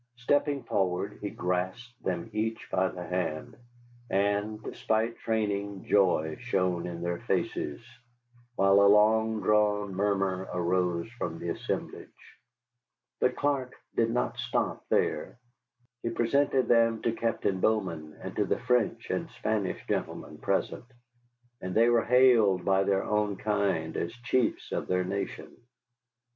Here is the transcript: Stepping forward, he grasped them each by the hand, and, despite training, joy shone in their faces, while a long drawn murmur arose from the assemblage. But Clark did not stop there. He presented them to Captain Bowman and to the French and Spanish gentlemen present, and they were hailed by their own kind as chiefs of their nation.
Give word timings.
Stepping 0.15 0.63
forward, 0.63 1.19
he 1.21 1.29
grasped 1.29 2.03
them 2.03 2.27
each 2.33 2.69
by 2.71 2.89
the 2.89 3.03
hand, 3.03 3.55
and, 4.09 4.59
despite 4.63 5.15
training, 5.19 5.83
joy 5.85 6.35
shone 6.39 6.87
in 6.87 7.03
their 7.03 7.19
faces, 7.19 7.79
while 8.55 8.81
a 8.81 8.89
long 8.89 9.41
drawn 9.43 9.93
murmur 9.93 10.49
arose 10.55 11.07
from 11.19 11.37
the 11.37 11.49
assemblage. 11.49 12.39
But 13.19 13.35
Clark 13.35 13.75
did 13.95 14.09
not 14.09 14.39
stop 14.39 14.83
there. 14.89 15.37
He 16.01 16.09
presented 16.09 16.67
them 16.67 17.03
to 17.03 17.11
Captain 17.11 17.59
Bowman 17.59 18.17
and 18.23 18.35
to 18.37 18.45
the 18.45 18.57
French 18.57 19.11
and 19.11 19.29
Spanish 19.29 19.85
gentlemen 19.87 20.39
present, 20.39 20.85
and 21.61 21.75
they 21.75 21.89
were 21.89 22.05
hailed 22.05 22.65
by 22.65 22.85
their 22.85 23.03
own 23.03 23.35
kind 23.35 23.95
as 23.97 24.11
chiefs 24.13 24.71
of 24.71 24.87
their 24.87 25.03
nation. 25.03 25.55